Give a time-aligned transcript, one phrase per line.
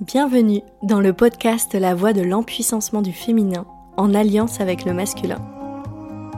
[0.00, 3.66] Bienvenue dans le podcast La voix de l'empuissancement du féminin
[3.98, 5.42] en alliance avec le masculin.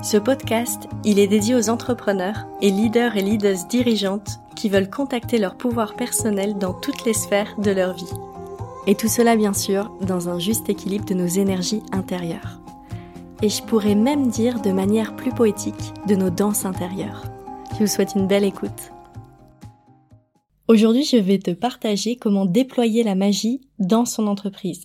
[0.02, 5.38] Ce podcast, il est dédié aux entrepreneurs et leaders et leaders dirigeantes qui veulent contacter
[5.38, 8.12] leur pouvoir personnel dans toutes les sphères de leur vie.
[8.88, 12.58] Et tout cela bien sûr dans un juste équilibre de nos énergies intérieures.
[13.42, 17.22] Et je pourrais même dire de manière plus poétique de nos danses intérieures.
[17.74, 18.91] Je vous souhaite une belle écoute.
[20.68, 24.84] Aujourd'hui, je vais te partager comment déployer la magie dans son entreprise,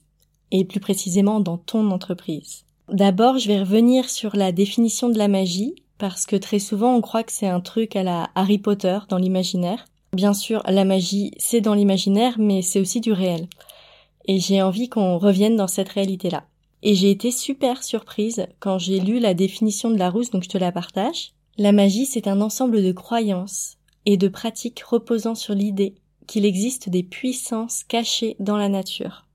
[0.52, 2.66] et plus précisément dans ton entreprise.
[2.92, 7.02] D'abord, je vais revenir sur la définition de la magie, parce que très souvent on
[7.02, 9.86] croit que c'est un truc à la Harry Potter dans l'imaginaire.
[10.14, 13.48] Bien sûr, la magie, c'est dans l'imaginaire, mais c'est aussi du réel.
[14.26, 16.46] Et j'ai envie qu'on revienne dans cette réalité-là.
[16.82, 20.50] Et j'ai été super surprise quand j'ai lu la définition de la rousse, donc je
[20.50, 21.34] te la partage.
[21.58, 23.77] La magie, c'est un ensemble de croyances,
[24.08, 25.96] et de pratiques reposant sur l'idée
[26.28, 29.28] qu'il existe des puissances cachées dans la nature,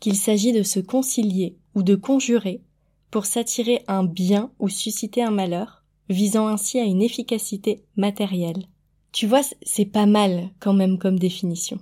[0.00, 2.62] qu'il s'agit de se concilier ou de conjurer
[3.10, 8.64] pour s'attirer un bien ou susciter un malheur, visant ainsi à une efficacité matérielle.
[9.12, 11.78] Tu vois, c'est pas mal quand même comme définition.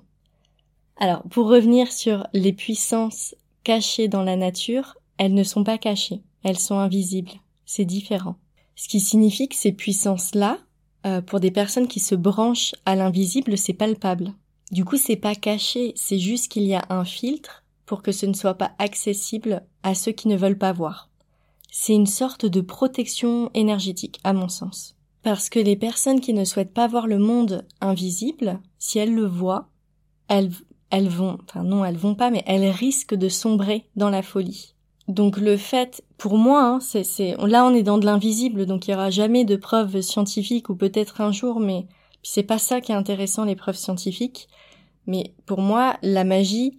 [0.96, 6.22] Alors, pour revenir sur les puissances cachées dans la nature, elles ne sont pas cachées,
[6.42, 7.32] elles sont invisibles,
[7.66, 8.34] c'est différent.
[8.74, 10.58] Ce qui signifie que ces puissances-là,
[11.06, 14.32] euh, pour des personnes qui se branchent à l'invisible, c'est palpable.
[14.70, 18.26] Du coup, c'est pas caché, c'est juste qu'il y a un filtre pour que ce
[18.26, 21.10] ne soit pas accessible à ceux qui ne veulent pas voir.
[21.70, 24.94] C'est une sorte de protection énergétique, à mon sens.
[25.22, 29.26] Parce que les personnes qui ne souhaitent pas voir le monde invisible, si elles le
[29.26, 29.68] voient,
[30.28, 30.52] elles,
[30.90, 34.71] elles vont, enfin non, elles vont pas, mais elles risquent de sombrer dans la folie.
[35.08, 38.92] Donc le fait, pour moi, hein, c'est, là on est dans de l'invisible, donc il
[38.92, 41.86] y aura jamais de preuves scientifiques ou peut-être un jour, mais
[42.22, 44.48] c'est pas ça qui est intéressant les preuves scientifiques.
[45.06, 46.78] Mais pour moi, la magie,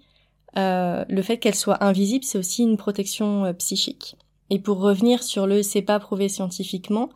[0.57, 4.15] euh, le fait qu'elle soit invisible, c'est aussi une protection euh, psychique.
[4.49, 7.09] Et pour revenir sur le c'est pas prouvé scientifiquement,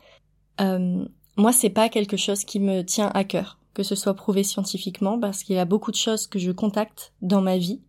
[0.59, 1.05] euh,
[1.37, 5.19] moi c'est pas quelque chose qui me tient à cœur que ce soit prouvé scientifiquement
[5.19, 7.79] parce qu'il y a beaucoup de choses que je contacte dans ma vie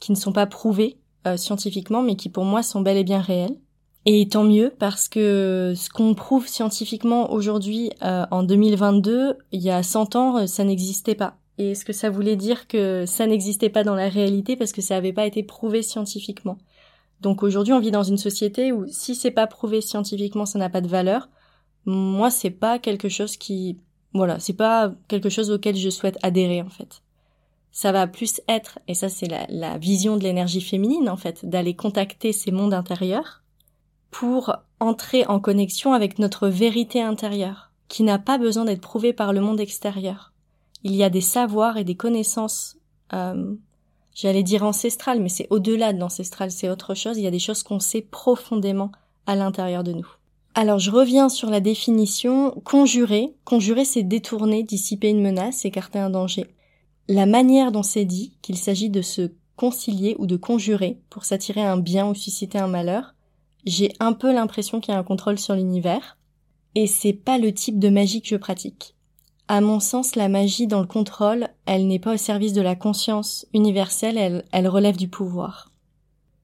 [0.00, 3.20] qui ne sont pas prouvées euh, scientifiquement, mais qui pour moi sont bel et bien
[3.20, 3.56] réels.
[4.06, 9.70] Et tant mieux parce que ce qu'on prouve scientifiquement aujourd'hui euh, en 2022, il y
[9.70, 11.36] a 100 ans, euh, ça n'existait pas.
[11.58, 14.80] Et est-ce que ça voulait dire que ça n'existait pas dans la réalité parce que
[14.80, 16.56] ça n'avait pas été prouvé scientifiquement?
[17.20, 20.70] Donc aujourd'hui, on vit dans une société où si c'est pas prouvé scientifiquement, ça n'a
[20.70, 21.28] pas de valeur.
[21.84, 23.78] Moi, c'est pas quelque chose qui
[24.14, 27.02] voilà, c'est pas quelque chose auquel je souhaite adhérer en fait
[27.72, 31.74] ça va plus être, et ça c'est la, vision de l'énergie féminine en fait, d'aller
[31.74, 33.42] contacter ces mondes intérieurs
[34.10, 39.32] pour entrer en connexion avec notre vérité intérieure, qui n'a pas besoin d'être prouvée par
[39.32, 40.32] le monde extérieur.
[40.82, 42.76] Il y a des savoirs et des connaissances,
[43.12, 43.54] euh,
[44.14, 47.38] j'allais dire ancestrales, mais c'est au-delà de l'ancestral, c'est autre chose, il y a des
[47.38, 48.90] choses qu'on sait profondément
[49.26, 50.08] à l'intérieur de nous.
[50.54, 53.36] Alors je reviens sur la définition conjurer.
[53.44, 56.48] Conjurer, c'est détourner, dissiper une menace, écarter un danger
[57.08, 61.62] la manière dont c'est dit qu'il s'agit de se concilier ou de conjurer pour s'attirer
[61.62, 63.14] un bien ou susciter un malheur,
[63.66, 66.16] j'ai un peu l'impression qu'il y a un contrôle sur l'univers,
[66.74, 68.94] et c'est pas le type de magie que je pratique.
[69.48, 72.76] À mon sens, la magie dans le contrôle, elle n'est pas au service de la
[72.76, 75.72] conscience universelle, elle, elle relève du pouvoir.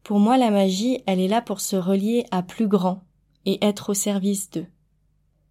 [0.03, 3.03] Pour moi, la magie, elle est là pour se relier à plus grand
[3.45, 4.67] et être au service d'eux.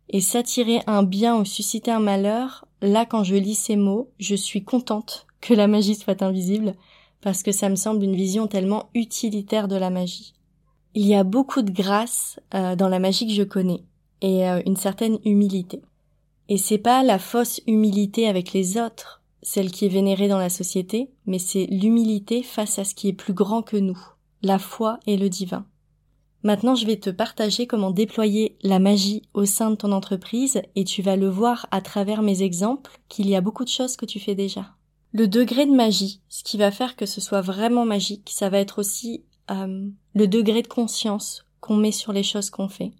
[0.09, 4.35] Et s'attirer un bien ou susciter un malheur, là quand je lis ces mots, je
[4.35, 6.75] suis contente que la magie soit invisible,
[7.21, 10.33] parce que ça me semble une vision tellement utilitaire de la magie.
[10.93, 13.83] Il y a beaucoup de grâce euh, dans la magie que je connais,
[14.21, 15.81] et euh, une certaine humilité.
[16.47, 20.49] Et c'est pas la fausse humilité avec les autres, celle qui est vénérée dans la
[20.49, 23.99] société, mais c'est l'humilité face à ce qui est plus grand que nous,
[24.41, 25.65] la foi et le divin.
[26.45, 30.83] Maintenant, je vais te partager comment déployer la magie au sein de ton entreprise et
[30.83, 34.05] tu vas le voir à travers mes exemples qu'il y a beaucoup de choses que
[34.05, 34.67] tu fais déjà.
[35.11, 38.59] Le degré de magie, ce qui va faire que ce soit vraiment magique, ça va
[38.59, 42.91] être aussi euh, le degré de conscience qu'on met sur les choses qu'on fait,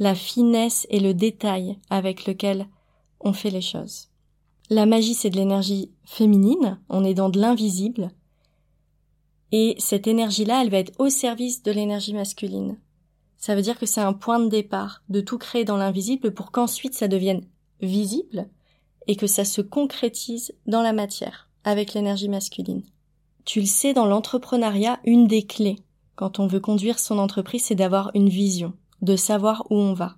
[0.00, 2.66] la finesse et le détail avec lequel
[3.20, 4.08] on fait les choses.
[4.70, 8.10] La magie, c'est de l'énergie féminine, on est dans de l'invisible,
[9.52, 12.76] et cette énergie-là, elle va être au service de l'énergie masculine.
[13.36, 16.50] Ça veut dire que c'est un point de départ de tout créer dans l'invisible pour
[16.50, 17.44] qu'ensuite ça devienne
[17.80, 18.48] visible
[19.06, 22.82] et que ça se concrétise dans la matière avec l'énergie masculine.
[23.44, 25.76] Tu le sais, dans l'entrepreneuriat, une des clés
[26.14, 30.16] quand on veut conduire son entreprise, c'est d'avoir une vision, de savoir où on va.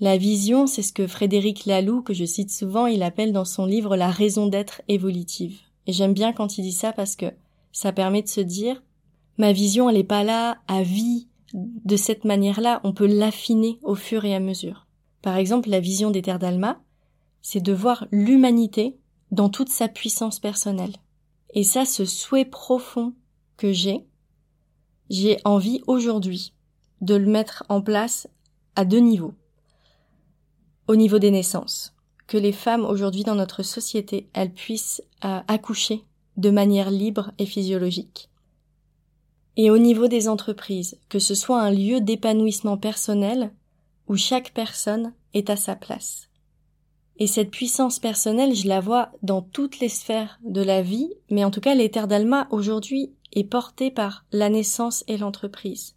[0.00, 3.66] La vision, c'est ce que Frédéric Laloux, que je cite souvent, il appelle dans son
[3.66, 5.58] livre la raison d'être évolutive.
[5.86, 7.26] Et j'aime bien quand il dit ça parce que
[7.72, 8.82] Ça permet de se dire,
[9.38, 13.94] ma vision, elle n'est pas là à vie de cette manière-là, on peut l'affiner au
[13.94, 14.86] fur et à mesure.
[15.20, 16.80] Par exemple, la vision des terres d'Alma,
[17.42, 18.96] c'est de voir l'humanité
[19.30, 20.94] dans toute sa puissance personnelle.
[21.54, 23.14] Et ça, ce souhait profond
[23.56, 24.06] que j'ai,
[25.10, 26.54] j'ai envie aujourd'hui
[27.00, 28.28] de le mettre en place
[28.76, 29.34] à deux niveaux.
[30.88, 31.94] Au niveau des naissances,
[32.26, 36.04] que les femmes aujourd'hui dans notre société, elles puissent euh, accoucher
[36.36, 38.28] de manière libre et physiologique.
[39.56, 43.52] Et au niveau des entreprises, que ce soit un lieu d'épanouissement personnel
[44.08, 46.28] où chaque personne est à sa place.
[47.18, 51.44] Et cette puissance personnelle, je la vois dans toutes les sphères de la vie, mais
[51.44, 55.94] en tout cas, l'éther d'Alma aujourd'hui est porté par la naissance et l'entreprise.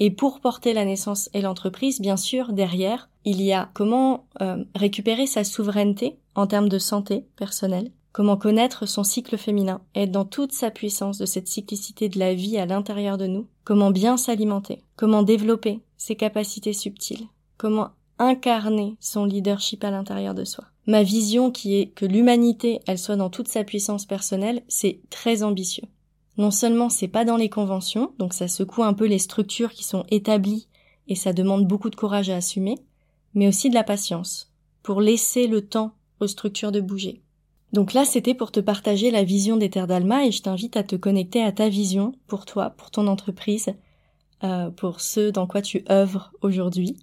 [0.00, 4.64] Et pour porter la naissance et l'entreprise, bien sûr, derrière, il y a comment euh,
[4.74, 10.24] récupérer sa souveraineté en termes de santé personnelle, comment connaître son cycle féminin, être dans
[10.24, 14.16] toute sa puissance de cette cyclicité de la vie à l'intérieur de nous, comment bien
[14.16, 17.26] s'alimenter, comment développer ses capacités subtiles,
[17.58, 17.90] comment
[18.20, 20.64] incarner son leadership à l'intérieur de soi?
[20.86, 25.42] Ma vision qui est que l'humanité, elle soit dans toute sa puissance personnelle, c'est très
[25.42, 25.88] ambitieux.
[26.38, 29.82] Non seulement c'est pas dans les conventions, donc ça secoue un peu les structures qui
[29.82, 30.68] sont établies
[31.08, 32.76] et ça demande beaucoup de courage à assumer,
[33.34, 34.52] mais aussi de la patience
[34.84, 37.23] pour laisser le temps aux structures de bouger.
[37.74, 40.84] Donc là, c'était pour te partager la vision des terres d'Alma et je t'invite à
[40.84, 43.70] te connecter à ta vision pour toi, pour ton entreprise,
[44.44, 46.96] euh, pour ce dans quoi tu œuvres aujourd'hui.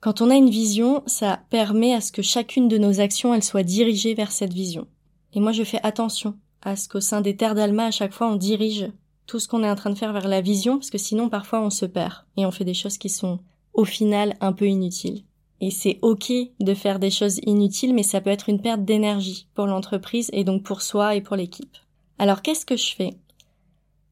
[0.00, 3.42] Quand on a une vision, ça permet à ce que chacune de nos actions, elle
[3.42, 4.86] soit dirigée vers cette vision.
[5.32, 8.30] Et moi, je fais attention à ce qu'au sein des terres d'Alma, à chaque fois,
[8.30, 8.92] on dirige
[9.26, 11.62] tout ce qu'on est en train de faire vers la vision, parce que sinon, parfois,
[11.62, 13.38] on se perd et on fait des choses qui sont,
[13.72, 15.24] au final, un peu inutiles.
[15.62, 19.46] Et c'est ok de faire des choses inutiles, mais ça peut être une perte d'énergie
[19.54, 21.76] pour l'entreprise et donc pour soi et pour l'équipe.
[22.18, 23.16] Alors, qu'est-ce que je fais?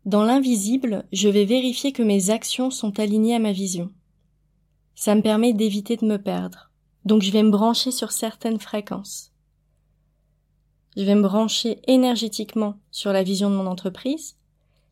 [0.06, 3.91] Dans l'invisible, je vais vérifier que mes actions sont alignées à ma vision.
[4.94, 6.70] Ça me permet d'éviter de me perdre.
[7.05, 9.32] Donc je vais me brancher sur certaines fréquences.
[10.97, 14.37] Je vais me brancher énergétiquement sur la vision de mon entreprise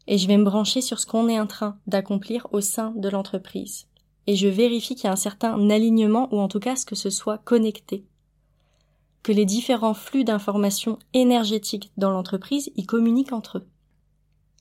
[0.06, 3.08] et je vais me brancher sur ce qu'on est en train d'accomplir au sein de
[3.08, 3.86] l'entreprise.
[4.28, 6.94] Et je vérifie qu'il y a un certain alignement ou en tout cas ce que
[6.94, 8.04] ce soit connecté.
[9.22, 13.66] Que les différents flux d'informations énergétiques dans l'entreprise y communiquent entre eux.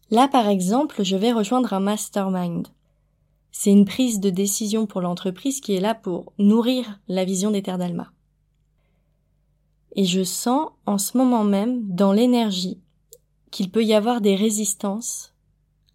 [0.10, 2.70] Là, par exemple, je vais rejoindre un mastermind.
[3.52, 7.62] C'est une prise de décision pour l'entreprise qui est là pour nourrir la vision des
[7.62, 8.14] d'Alma.
[9.98, 12.80] Et je sens en ce moment même, dans l'énergie,
[13.52, 15.34] qu'il peut y avoir des résistances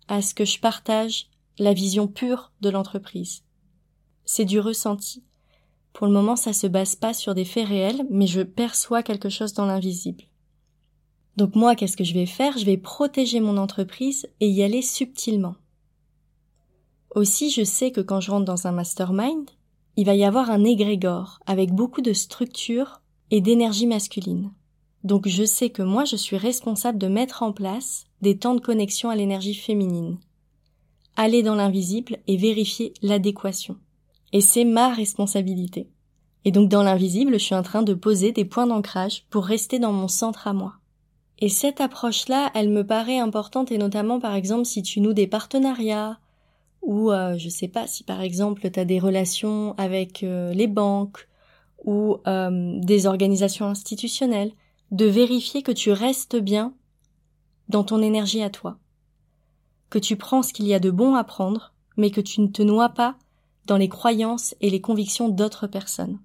[0.09, 3.45] à ce que je partage la vision pure de l'entreprise.
[4.25, 5.23] C'est du ressenti.
[5.93, 9.29] Pour le moment, ça se base pas sur des faits réels, mais je perçois quelque
[9.29, 10.25] chose dans l'invisible.
[11.37, 12.59] Donc moi, qu'est-ce que je vais faire?
[12.59, 15.55] Je vais protéger mon entreprise et y aller subtilement.
[17.15, 19.51] Aussi, je sais que quand je rentre dans un mastermind,
[19.97, 24.51] il va y avoir un égrégore avec beaucoup de structure et d'énergie masculine.
[25.05, 28.61] Donc je sais que moi je suis responsable de mettre en place des temps de
[28.61, 30.19] connexion à l'énergie féminine.
[31.17, 33.77] Aller dans l'invisible et vérifier l'adéquation.
[34.33, 35.91] Et c'est ma responsabilité.
[36.45, 39.79] Et donc dans l'invisible, je suis en train de poser des points d'ancrage pour rester
[39.79, 40.75] dans mon centre à moi.
[41.39, 45.27] Et cette approche-là, elle me paraît importante et notamment par exemple si tu noues des
[45.27, 46.19] partenariats,
[46.83, 50.67] ou euh, je sais pas si par exemple tu as des relations avec euh, les
[50.67, 51.29] banques
[51.85, 54.53] ou euh, des organisations institutionnelles,
[54.91, 56.75] de vérifier que tu restes bien
[57.69, 58.79] dans ton énergie à toi,
[59.91, 62.49] que tu prends ce qu'il y a de bon à prendre, mais que tu ne
[62.49, 63.17] te noies pas
[63.67, 66.19] dans les croyances et les convictions d'autres personnes.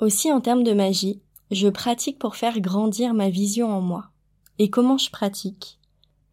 [0.00, 1.20] Aussi en termes de magie,
[1.50, 4.10] je pratique pour faire grandir ma vision en moi.
[4.58, 5.78] Et comment je pratique?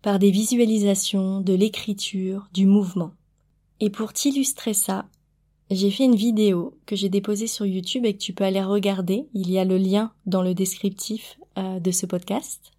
[0.01, 3.11] Par des visualisations, de l'écriture, du mouvement.
[3.79, 5.05] Et pour t'illustrer ça,
[5.71, 9.27] j'ai fait une vidéo que j'ai déposée sur YouTube et que tu peux aller regarder.
[9.33, 12.71] Il y a le lien dans le descriptif euh, de ce podcast.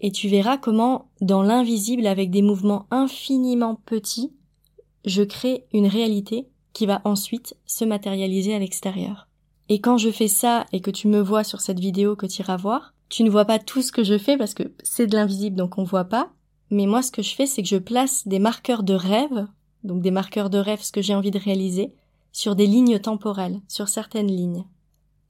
[0.00, 4.32] Et tu verras comment, dans l'invisible, avec des mouvements infiniment petits,
[5.04, 9.28] je crée une réalité qui va ensuite se matérialiser à l'extérieur.
[9.70, 12.42] Et quand je fais ça et que tu me vois sur cette vidéo que tu
[12.42, 15.16] iras voir, tu ne vois pas tout ce que je fais parce que c'est de
[15.16, 16.30] l'invisible donc on voit pas.
[16.70, 19.46] Mais moi ce que je fais c'est que je place des marqueurs de rêve
[19.84, 21.94] donc des marqueurs de rêve, ce que j'ai envie de réaliser,
[22.32, 24.64] sur des lignes temporelles, sur certaines lignes.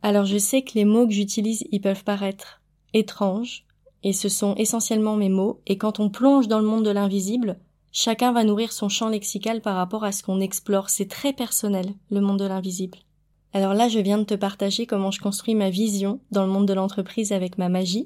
[0.00, 2.62] Alors je sais que les mots que j'utilise, ils peuvent paraître
[2.94, 3.66] étranges,
[4.02, 7.58] et ce sont essentiellement mes mots, et quand on plonge dans le monde de l'invisible,
[7.94, 10.90] chacun va nourrir son champ lexical par rapport à ce qu'on explore.
[10.90, 12.98] C'est très personnel, le monde de l'invisible.
[13.54, 16.66] Alors là, je viens de te partager comment je construis ma vision dans le monde
[16.66, 18.04] de l'entreprise avec ma magie.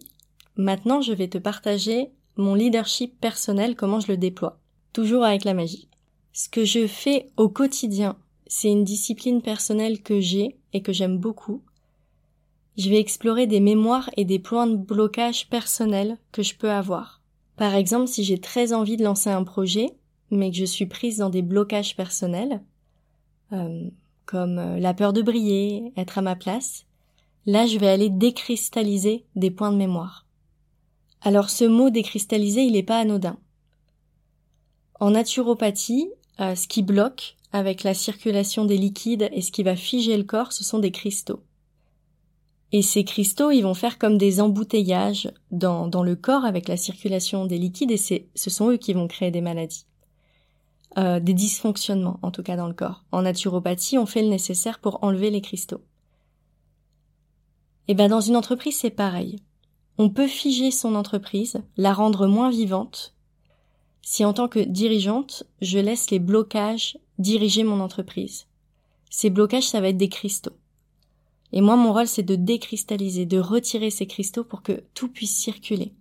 [0.57, 4.61] Maintenant, je vais te partager mon leadership personnel, comment je le déploie.
[4.93, 5.89] Toujours avec la magie.
[6.35, 8.17] Ce que je fais au quotidien,
[8.47, 11.63] c'est une discipline personnelle que j'ai et que j'aime beaucoup.
[12.77, 17.18] Je vais explorer des mémoires et des points de blocage personnels que je peux avoir.
[17.59, 19.91] Par exemple, si j'ai très envie de lancer un projet,
[20.31, 22.63] mais que je suis prise dans des blocages personnels,
[23.53, 23.91] euh,
[24.27, 26.87] comme euh, la peur de briller, être à ma place,
[27.47, 30.25] là je vais aller décristalliser des points de mémoire.
[31.21, 33.39] Alors ce mot décristalliser, il n'est pas anodin.
[35.01, 39.75] En naturopathie, euh, ce qui bloque avec la circulation des liquides et ce qui va
[39.75, 41.43] figer le corps, ce sont des cristaux.
[42.73, 46.77] Et ces cristaux, ils vont faire comme des embouteillages dans, dans le corps avec la
[46.77, 49.87] circulation des liquides et c'est, ce sont eux qui vont créer des maladies.
[50.99, 53.05] Euh, des dysfonctionnements, en tout cas dans le corps.
[53.13, 55.83] En naturopathie, on fait le nécessaire pour enlever les cristaux.
[57.89, 59.37] Et ben dans une entreprise, c'est pareil.
[59.97, 63.15] On peut figer son entreprise, la rendre moins vivante,
[64.03, 68.47] si en tant que dirigeante, je laisse les blocages diriger mon entreprise.
[69.11, 70.57] Ces blocages, ça va être des cristaux.
[71.53, 75.37] Et moi, mon rôle, c'est de décristalliser, de retirer ces cristaux pour que tout puisse
[75.37, 75.95] circuler.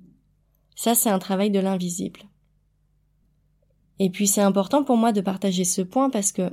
[0.75, 2.21] Ça, c'est un travail de l'invisible.
[3.99, 6.51] Et puis, c'est important pour moi de partager ce point parce que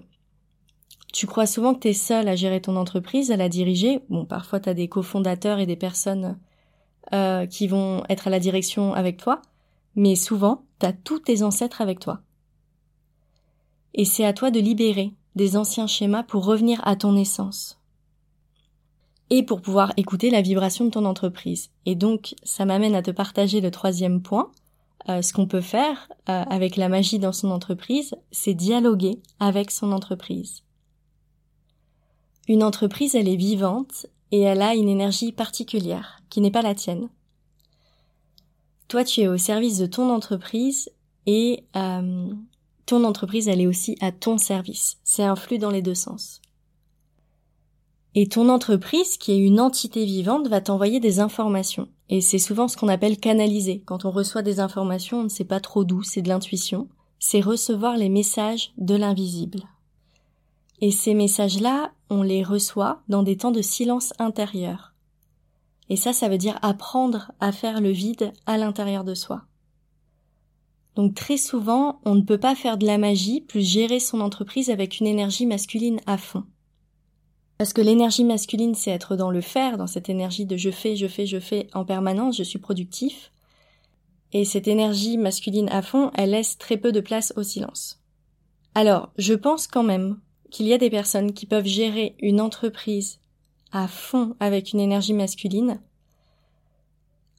[1.12, 4.00] tu crois souvent que tu es seul à gérer ton entreprise, à la diriger.
[4.08, 6.38] Bon, parfois, tu as des cofondateurs et des personnes
[7.12, 9.42] euh, qui vont être à la direction avec toi,
[9.94, 12.22] mais souvent, tu as tous tes ancêtres avec toi.
[13.92, 17.78] Et c'est à toi de libérer des anciens schémas pour revenir à ton essence,
[19.30, 21.70] et pour pouvoir écouter la vibration de ton entreprise.
[21.86, 24.50] Et donc, ça m'amène à te partager le troisième point.
[25.08, 29.70] Euh, ce qu'on peut faire euh, avec la magie dans son entreprise, c'est dialoguer avec
[29.70, 30.62] son entreprise.
[32.48, 36.74] Une entreprise, elle est vivante et elle a une énergie particulière qui n'est pas la
[36.74, 37.08] tienne.
[38.88, 40.90] Toi, tu es au service de ton entreprise
[41.26, 42.32] et euh,
[42.86, 44.98] ton entreprise, elle est aussi à ton service.
[45.04, 46.40] C'est un flux dans les deux sens.
[48.16, 51.88] Et ton entreprise, qui est une entité vivante, va t'envoyer des informations.
[52.08, 53.82] Et c'est souvent ce qu'on appelle canaliser.
[53.84, 56.88] Quand on reçoit des informations, on ne sait pas trop d'où, c'est de l'intuition.
[57.18, 59.60] C'est recevoir les messages de l'invisible.
[60.80, 64.94] Et ces messages-là, on les reçoit dans des temps de silence intérieur.
[65.88, 69.42] Et ça, ça veut dire apprendre à faire le vide à l'intérieur de soi.
[70.94, 74.70] Donc très souvent, on ne peut pas faire de la magie plus gérer son entreprise
[74.70, 76.44] avec une énergie masculine à fond.
[77.58, 80.96] Parce que l'énergie masculine, c'est être dans le faire, dans cette énergie de je fais,
[80.96, 83.30] je fais, je fais en permanence, je suis productif.
[84.32, 88.00] Et cette énergie masculine à fond, elle laisse très peu de place au silence.
[88.74, 90.18] Alors, je pense quand même
[90.50, 93.20] qu'il y a des personnes qui peuvent gérer une entreprise
[93.70, 95.80] à fond avec une énergie masculine,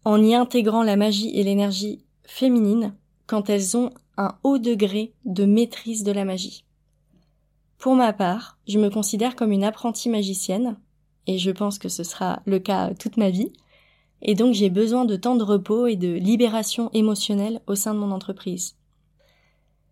[0.06, 2.96] en y intégrant la magie et l'énergie féminine
[3.26, 6.64] quand elles ont un haut degré de maîtrise de la magie.
[7.78, 10.78] Pour ma part, je me considère comme une apprentie magicienne,
[11.28, 13.52] et je pense que ce sera le cas toute ma vie,
[14.22, 18.00] et donc j'ai besoin de temps de repos et de libération émotionnelle au sein de
[18.00, 18.76] mon entreprise.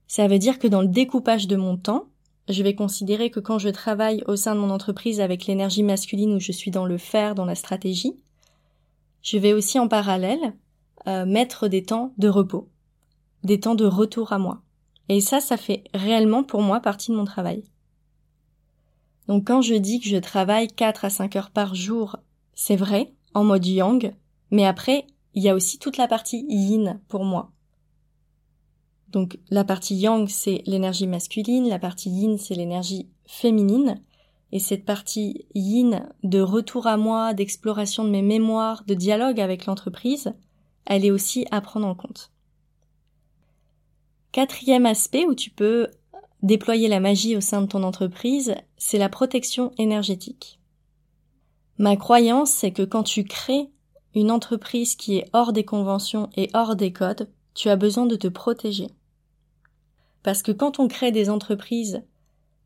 [0.07, 2.07] Ça veut dire que dans le découpage de mon temps,
[2.49, 6.33] je vais considérer que quand je travaille au sein de mon entreprise avec l'énergie masculine
[6.33, 8.15] où je suis dans le faire, dans la stratégie,
[9.21, 10.53] je vais aussi en parallèle
[11.07, 12.69] euh, mettre des temps de repos,
[13.43, 14.61] des temps de retour à moi.
[15.09, 17.63] Et ça, ça fait réellement pour moi partie de mon travail.
[19.27, 22.17] Donc quand je dis que je travaille 4 à 5 heures par jour,
[22.53, 24.13] c'est vrai, en mode yang,
[24.51, 27.51] mais après, il y a aussi toute la partie yin pour moi.
[29.09, 34.01] Donc la partie yang, c'est l'énergie masculine, la partie yin, c'est l'énergie féminine,
[34.51, 39.65] et cette partie yin de retour à moi, d'exploration de mes mémoires, de dialogue avec
[39.65, 40.33] l'entreprise,
[40.85, 42.31] elle est aussi à prendre en compte.
[44.31, 45.89] Quatrième aspect où tu peux
[46.43, 50.59] déployer la magie au sein de ton entreprise, c'est la protection énergétique.
[51.79, 53.69] Ma croyance, c'est que quand tu crées
[54.13, 58.15] une entreprise qui est hors des conventions et hors des codes, tu as besoin de
[58.15, 58.87] te protéger.
[60.21, 62.03] Parce que quand on crée des entreprises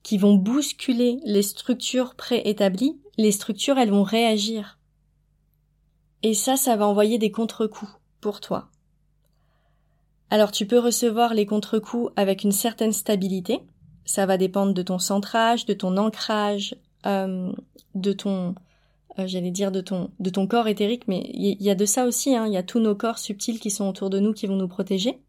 [0.04, 4.80] qui vont bousculer les structures préétablies, les structures, elles vont réagir.
[6.24, 7.92] Et ça, ça va envoyer des contre-coups
[8.22, 8.70] pour toi.
[10.30, 13.62] Alors tu peux recevoir les contre-coups avec une certaine stabilité.
[14.06, 17.52] Ça va dépendre de ton centrage, de ton ancrage, euh,
[17.96, 18.56] de ton,
[19.20, 22.06] euh, j'allais dire de ton, de ton corps éthérique, mais il y, a de ça
[22.06, 22.36] aussi.
[22.36, 22.48] Hein.
[22.48, 24.68] Il y a tous nos corps subtils qui sont autour de nous qui vont nous
[24.68, 25.20] protéger.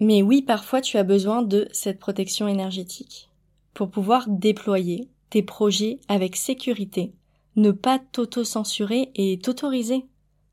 [0.00, 3.30] Mais oui, parfois tu as besoin de cette protection énergétique
[3.74, 7.14] pour pouvoir déployer tes projets avec sécurité,
[7.56, 10.04] ne pas t'auto-censurer et t'autoriser,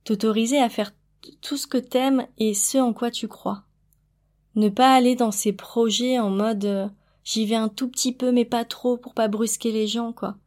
[0.06, 0.94] t'autoriser à faire
[1.42, 3.64] tout ce que t'aimes et ce en quoi tu crois.
[4.56, 6.88] Ne pas aller dans ces projets en mode euh,
[7.24, 10.38] j'y vais un tout petit peu mais pas trop pour pas brusquer les gens, quoi.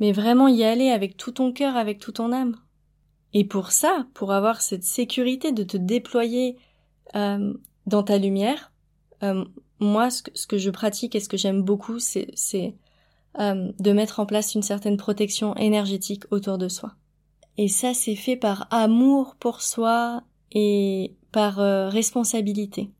[0.00, 2.56] Mais vraiment y aller avec tout ton cœur, avec tout ton âme.
[3.32, 6.56] Et pour ça, pour avoir cette sécurité de te déployer
[7.14, 7.54] euh,
[7.86, 8.72] dans ta lumière,
[9.22, 9.44] euh,
[9.78, 12.74] moi, ce que, je pratique et ce que j'aime beaucoup, c'est
[13.38, 16.94] euh, de mettre en place une certaine protection énergétique autour de soi.
[17.58, 20.22] Et ça, c'est fait par amour pour soi
[20.52, 22.90] et par euh, responsabilité.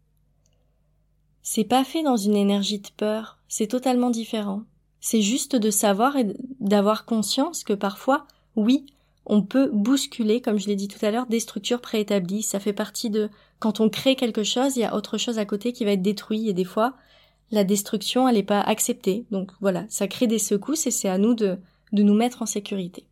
[1.43, 4.63] C'est pas fait dans une énergie de peur, c'est totalement différent.
[5.01, 6.27] C'est juste de savoir et
[6.59, 8.87] d'avoir conscience que parfois, oui,
[9.27, 12.43] on peut bousculer, comme je l'ai dit tout à l'heure, des structures préétablies.
[12.43, 15.45] Ça fait partie de quand on crée quelque chose, il y a autre chose à
[15.45, 16.95] côté qui va être détruit et des fois,
[17.51, 19.27] la destruction, elle n'est pas acceptée.
[19.31, 21.59] Donc voilà, ça crée des secousses et c'est à nous de,
[21.93, 23.07] de nous mettre en sécurité.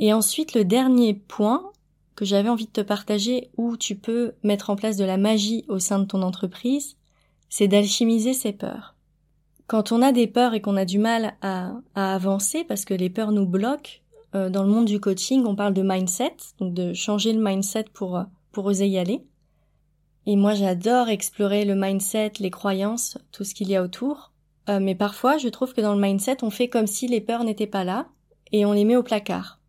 [0.00, 1.70] Et ensuite, le dernier point
[2.16, 5.64] que j'avais envie de te partager où tu peux mettre en place de la magie
[5.68, 6.96] au sein de ton entreprise,
[7.50, 8.96] c'est d'alchimiser ses peurs.
[9.66, 13.10] Quand on a des peurs et qu'on a du mal à, avancer parce que les
[13.10, 14.00] peurs nous bloquent,
[14.34, 17.84] euh, dans le monde du coaching, on parle de mindset, donc de changer le mindset
[17.92, 19.22] pour, pour oser y aller.
[20.26, 24.32] Et moi, j'adore explorer le mindset, les croyances, tout ce qu'il y a autour.
[24.68, 27.44] Euh, mais parfois, je trouve que dans le mindset, on fait comme si les peurs
[27.44, 28.06] n'étaient pas là
[28.52, 29.59] et on les met au placard.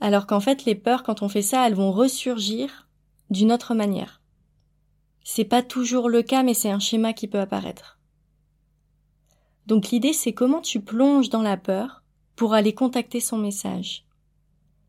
[0.00, 2.88] Alors qu'en fait, les peurs, quand on fait ça, elles vont ressurgir
[3.28, 4.20] d'une autre manière.
[5.22, 7.98] C'est pas toujours le cas, mais c'est un schéma qui peut apparaître.
[9.66, 12.02] Donc l'idée, c'est comment tu plonges dans la peur
[12.34, 14.06] pour aller contacter son message.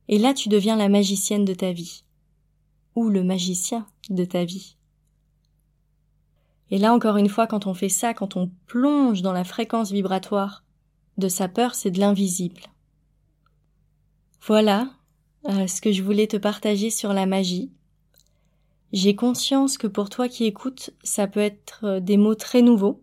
[0.08, 2.04] Et là, tu deviens la magicienne de ta vie.
[2.96, 4.78] Ou le magicien de ta vie.
[6.72, 9.92] Et là, encore une fois, quand on fait ça, quand on plonge dans la fréquence
[9.92, 10.64] vibratoire
[11.18, 12.62] de sa peur, c'est de l'invisible.
[14.42, 14.90] Voilà
[15.48, 17.72] euh, ce que je voulais te partager sur la magie.
[18.94, 23.02] J'ai conscience que pour toi qui écoutes, ça peut être euh, des mots très nouveaux.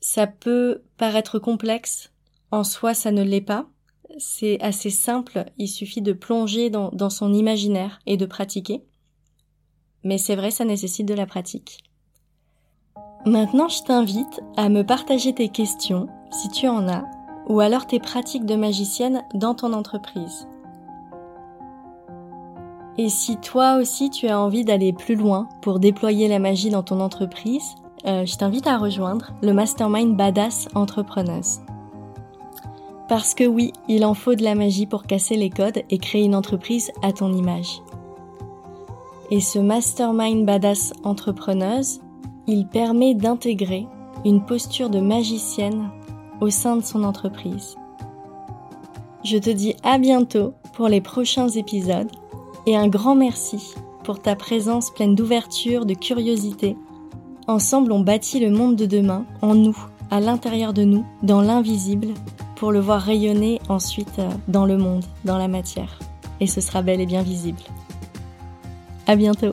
[0.00, 2.12] Ça peut paraître complexe,
[2.50, 3.66] en soi, ça ne l'est pas.
[4.18, 8.84] C'est assez simple, il suffit de plonger dans, dans son imaginaire et de pratiquer.
[10.02, 11.84] Mais c'est vrai, ça nécessite de la pratique.
[13.24, 17.04] Maintenant, je t'invite à me partager tes questions, si tu en as,
[17.48, 20.46] ou alors tes pratiques de magicienne dans ton entreprise.
[22.96, 26.82] Et si toi aussi tu as envie d'aller plus loin pour déployer la magie dans
[26.82, 27.74] ton entreprise,
[28.06, 31.60] euh, je t'invite à rejoindre le Mastermind Badass Entrepreneuse.
[33.08, 36.24] Parce que oui, il en faut de la magie pour casser les codes et créer
[36.24, 37.82] une entreprise à ton image.
[39.30, 42.00] Et ce mastermind badass entrepreneuse,
[42.46, 43.86] il permet d'intégrer
[44.24, 45.90] une posture de magicienne
[46.40, 47.76] au sein de son entreprise.
[49.22, 52.10] Je te dis à bientôt pour les prochains épisodes
[52.66, 53.74] et un grand merci
[54.04, 56.76] pour ta présence pleine d'ouverture, de curiosité.
[57.46, 59.76] Ensemble, on bâtit le monde de demain en nous,
[60.10, 62.08] à l'intérieur de nous, dans l'invisible
[62.56, 65.98] pour le voir rayonner ensuite euh, dans le monde, dans la matière.
[66.40, 67.60] Et ce sera bel et bien visible.
[69.06, 69.52] À bientôt!